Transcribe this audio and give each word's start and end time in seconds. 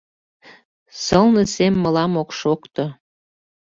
Сылне 1.03 1.43
сем 1.53 1.73
мылам 1.83 2.13
ок 2.21 2.29
шокто 2.39 2.85